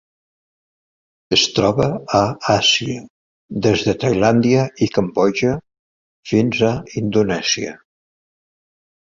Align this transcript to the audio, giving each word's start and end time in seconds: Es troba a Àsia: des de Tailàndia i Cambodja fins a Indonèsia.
Es 1.35 1.43
troba 1.57 1.89
a 2.19 2.21
Àsia: 2.53 2.95
des 3.67 3.83
de 3.89 3.95
Tailàndia 4.05 4.65
i 4.87 4.89
Cambodja 4.97 5.53
fins 6.33 6.65
a 6.71 6.73
Indonèsia. 7.05 7.77